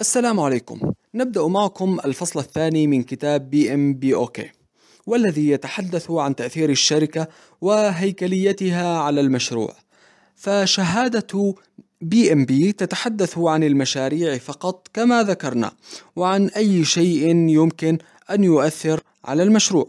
[0.00, 0.92] السلام عليكم.
[1.14, 4.50] نبدأ معكم الفصل الثاني من كتاب PMBOK
[5.06, 7.28] والذي يتحدث عن تأثير الشركة
[7.60, 9.74] وهيكليتها على المشروع.
[10.34, 11.54] فشهادة
[12.00, 15.72] PMP تتحدث عن المشاريع فقط كما ذكرنا
[16.16, 17.98] وعن أي شيء يمكن
[18.30, 19.88] أن يؤثر على المشروع.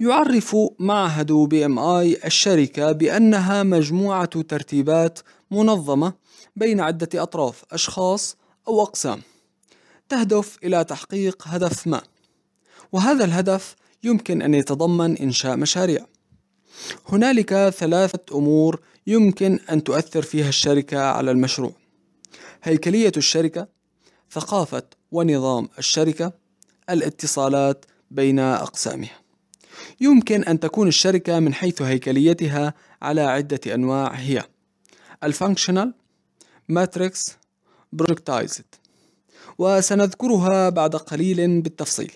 [0.00, 5.18] يعرف معهد PMI الشركة بأنها مجموعة ترتيبات
[5.50, 6.12] منظمة
[6.56, 8.36] بين عدة أطراف أشخاص
[8.68, 9.22] أو أقسام.
[10.08, 12.02] تهدف إلى تحقيق هدف ما.
[12.92, 16.06] وهذا الهدف يمكن أن يتضمن إنشاء مشاريع.
[17.08, 21.72] هنالك ثلاثة أمور يمكن أن تؤثر فيها الشركة على المشروع.
[22.62, 23.68] هيكلية الشركة
[24.30, 26.32] ثقافة ونظام الشركة
[26.90, 29.20] الاتصالات بين أقسامها.
[30.00, 34.44] يمكن أن تكون الشركة من حيث هيكليتها على عدة أنواع هي
[35.24, 35.94] ال functional
[36.68, 37.36] matrix
[37.96, 38.64] projectized
[39.58, 42.12] وسنذكرها بعد قليل بالتفصيل.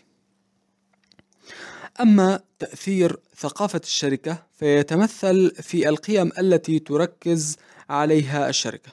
[2.00, 7.56] أما تأثير ثقافة الشركة فيتمثل في القيم التي تركز
[7.90, 8.92] عليها الشركة.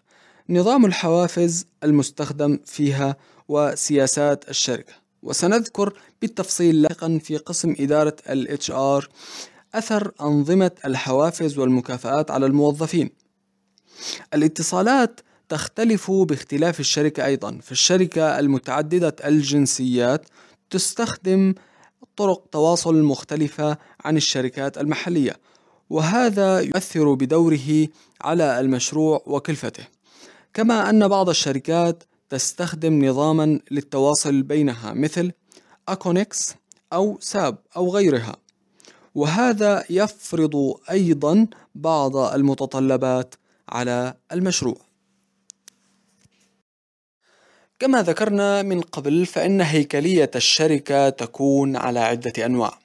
[0.49, 3.15] نظام الحوافز المستخدم فيها
[3.47, 4.93] وسياسات الشركة.
[5.23, 9.08] وسنذكر بالتفصيل لاحقا في قسم إدارة ال HR
[9.75, 13.09] أثر أنظمة الحوافز والمكافآت على الموظفين.
[14.33, 15.19] الاتصالات
[15.50, 17.59] تختلف باختلاف الشركة أيضا.
[17.64, 20.26] فالشركة المتعددة الجنسيات
[20.70, 21.54] تستخدم
[22.16, 25.38] طرق تواصل مختلفة عن الشركات المحلية
[25.89, 27.88] وهذا يؤثر بدوره
[28.22, 29.84] على المشروع وكلفته.
[30.54, 35.32] كما أن بعض الشركات تستخدم نظاما للتواصل بينها مثل
[35.88, 36.56] أكونكس
[36.94, 38.36] أو ساب أو غيرها.
[39.16, 43.36] وهذا يفرض أيضا بعض المتطلبات
[43.70, 44.86] على المشروع.
[47.80, 52.80] كما ذكرنا من قبل فإن هيكلية الشركة تكون على عدة أنواع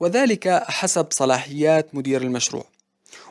[0.00, 2.64] وذلك حسب صلاحيات مدير المشروع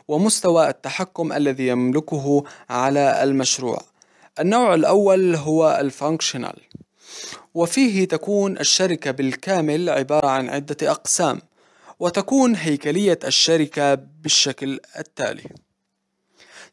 [0.08, 3.80] ومستوى التحكم الذي يملكه على المشروع.
[4.40, 6.56] النوع الأول هو الفانكشنال
[7.54, 11.40] وفيه تكون الشركة بالكامل عبارة عن عدة أقسام
[12.00, 15.44] وتكون هيكلية الشركة بالشكل التالي.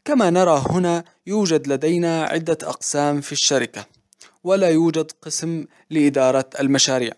[0.05, 3.98] كما نرى هنا يوجد لدينا عدة أقسام في الشركة.
[4.43, 7.11] ولا يوجد قسم لإدارة المشاريع.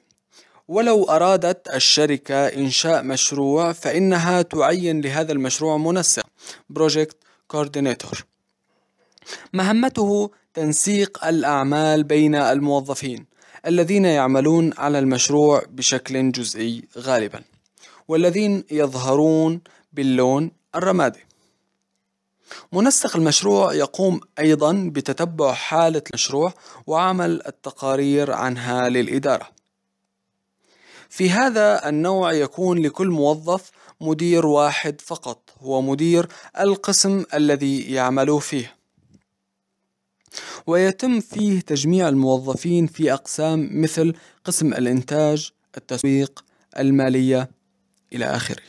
[0.68, 6.26] ولو أرادت الشركة إنشاء مشروع فإنها تعين لهذا المشروع منسق
[6.80, 7.16] Project
[7.54, 8.22] Coordinator
[9.54, 13.26] مهمته تنسيق الأعمال بين الموظفين
[13.68, 17.42] الذين يعملون على المشروع بشكل جزئي غالبا
[18.08, 19.62] والذين يظهرون
[19.94, 21.20] باللون الرمادي.
[22.72, 26.54] منسق المشروع يقوم أيضا بتتبع حالة المشروع
[26.88, 29.48] وعمل التقارير عنها للإدارة.
[31.10, 36.28] في هذا النوع يكون لكل موظف مدير واحد فقط هو مدير
[36.60, 38.76] القسم الذي يعمل فيه.
[40.68, 44.14] ويتم فيه تجميع الموظفين في أقسام مثل
[44.46, 46.44] قسم الإنتاج التسويق
[46.80, 47.50] المالية
[48.14, 48.64] إلى آخره.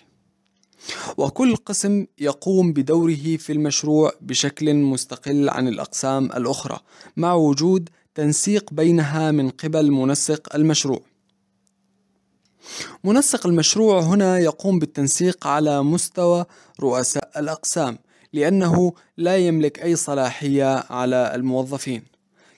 [1.17, 6.81] وكل قسم يقوم بدوره في المشروع بشكل مستقل عن الأقسام الأخرى
[7.17, 11.01] مع وجود تنسيق بينها من قبل منسق المشروع.
[13.05, 16.45] منسق المشروع هنا يقوم بالتنسيق على مستوى
[16.81, 17.99] رؤساء الأقسام
[18.33, 22.03] لأنه لا يملك أي صلاحية على الموظفين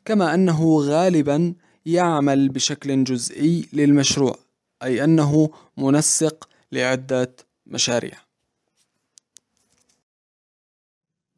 [0.05, 1.55] كما أنه غالبا
[1.87, 4.37] يعمل بشكل جزئي للمشروع
[4.83, 8.19] أي أنه منسق لعدة مشاريع.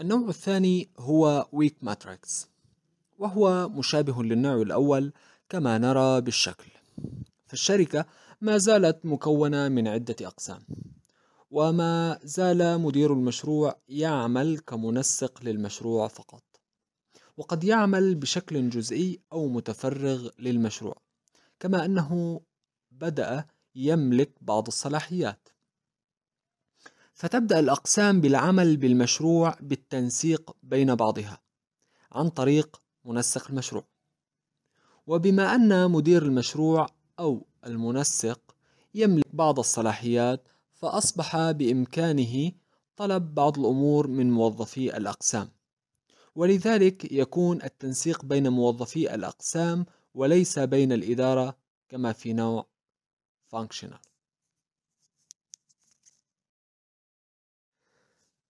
[0.01, 2.49] النوع الثاني هو ويك ماتريكس
[3.19, 5.13] وهو مشابه للنوع الأول
[5.49, 6.71] كما نرى بالشكل.
[7.47, 8.07] فالشركة
[8.41, 10.63] ما زالت مكونة من عدة أقسام
[11.51, 16.43] وما زال مدير المشروع يعمل كمنسق للمشروع فقط.
[17.37, 20.97] وقد يعمل بشكل جزئي أو متفرغ للمشروع
[21.61, 22.41] كما أنه
[22.91, 25.49] بدأ يملك بعض الصلاحيات.
[27.17, 31.41] فتبدأ الأقسام بالعمل بالمشروع بالتنسيق بين بعضها
[32.13, 33.85] عن طريق منسق المشروع.
[35.07, 36.87] وبما أن مدير المشروع
[37.19, 38.57] أو المنسق
[38.95, 42.53] يملك بعض الصلاحيات فأصبح بإمكانه
[42.97, 45.49] طلب بعض الأمور من موظفي الأقسام.
[46.35, 51.57] ولذلك يكون التنسيق بين موظفي الأقسام وليس بين الإدارة
[51.89, 52.67] كما في نوع
[53.55, 54.16] functional.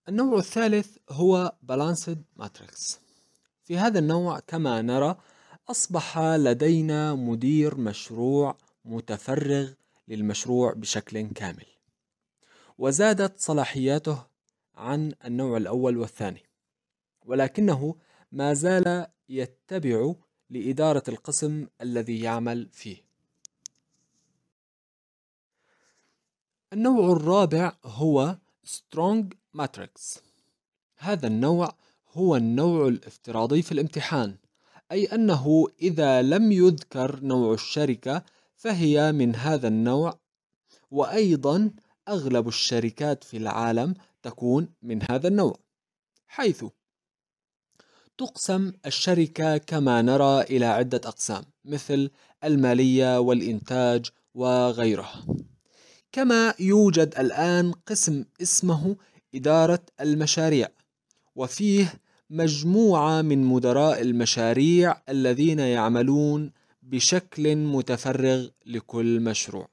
[0.08, 2.98] النوع الثالث هو Balanced Matrix.
[3.64, 5.16] في هذا النوع كما نرى
[5.68, 9.70] أصبح لدينا مدير مشروع متفرغ
[10.08, 11.66] للمشروع بشكل كامل.
[12.78, 14.26] وزادت صلاحياته
[14.74, 16.42] عن النوع الأول والثاني.
[17.24, 17.96] ولكنه
[18.32, 20.14] ما زال يتبع
[20.50, 23.04] لإدارة القسم الذي يعمل فيه.
[26.72, 30.18] النوع الرابع هو Strong Matrix.
[30.98, 31.74] هذا النوع
[32.12, 34.36] هو النوع الافتراضي في الامتحان
[34.92, 38.22] أي أنه إذا لم يذكر نوع الشركة
[38.56, 40.18] فهي من هذا النوع
[40.90, 41.70] وأيضا
[42.08, 45.58] أغلب الشركات في العالم تكون من هذا النوع
[46.26, 46.64] حيث
[48.18, 52.10] تقسم الشركة كما نرى إلى عدة أقسام مثل
[52.44, 55.26] المالية والإنتاج وغيرها.
[56.12, 58.96] كما يوجد الآن قسم اسمه
[59.36, 60.68] إدارة المشاريع
[61.36, 61.94] وفيه
[62.30, 66.52] مجموعة من مدراء المشاريع الذين يعملون
[66.82, 69.68] بشكل متفرغ لكل مشروع.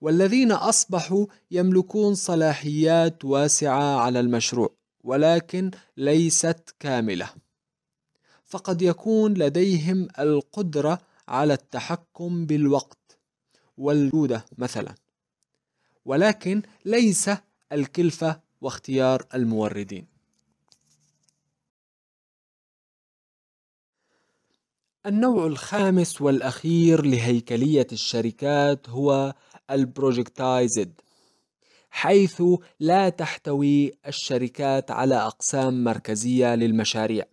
[0.00, 4.74] والذين أصبحوا يملكون صلاحيات واسعة على المشروع
[5.04, 7.30] ولكن ليست كاملة.
[8.44, 13.18] فقد يكون لديهم القدرة على التحكم بالوقت
[13.76, 14.94] والجودة مثلا.
[16.04, 17.30] ولكن ليس
[17.72, 20.06] الكلفة واختيار الموردين.
[25.06, 29.34] النوع الخامس والأخير لهيكلية الشركات هو
[29.70, 31.00] البروجكتايزد
[31.90, 32.42] حيث
[32.80, 37.24] لا تحتوي الشركات على أقسام مركزية للمشاريع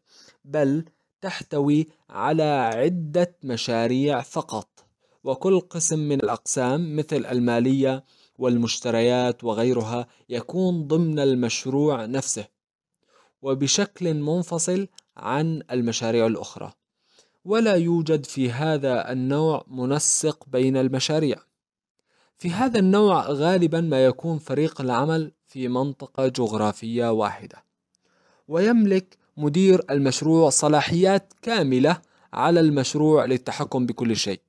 [0.46, 0.86] بل
[1.22, 4.86] تحتوي على عدة مشاريع فقط
[5.24, 8.04] وكل قسم من الأقسام مثل المالية
[8.38, 12.48] والمشتريات وغيرها يكون ضمن المشروع نفسه
[13.42, 14.88] وبشكل منفصل
[15.18, 16.74] عن المشاريع الأخرى.
[17.46, 21.38] ولا يوجد في هذا النوع منسق بين المشاريع.
[22.38, 27.64] في هذا النوع غالبا ما يكون فريق العمل في منطقة جغرافية واحدة.
[28.48, 32.02] ويملك مدير المشروع صلاحيات كاملة
[32.34, 34.42] على المشروع للتحكم بكل شيء.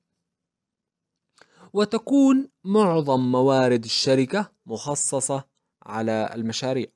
[1.77, 5.45] وتكون معظم موارد الشركة مخصصة
[5.83, 6.87] على المشاريع.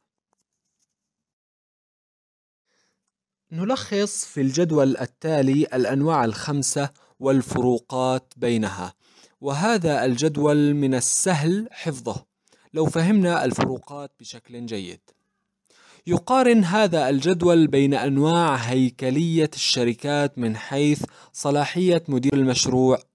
[3.52, 6.90] نلخص في الجدول التالي الأنواع الخمسة
[7.20, 8.94] والفروقات بينها
[9.42, 12.26] وهذا الجدول من السهل حفظه.
[12.74, 15.02] لو فهمنا الفروقات بشكل جيد.
[16.08, 23.11] يقارن هذا الجدول بين أنواع هيكلية الشركات من حيث صلاحية مدير المشروع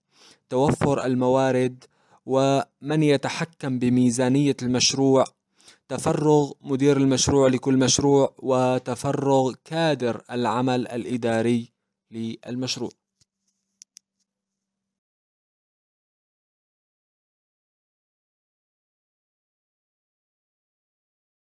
[0.48, 1.84] توفر الموارد
[2.26, 5.24] ومن يتحكم بميزانية المشروع؟
[5.88, 11.72] تفرغ مدير المشروع لكل مشروع وتفرغ كادر العمل الإداري
[12.10, 12.90] للمشروع.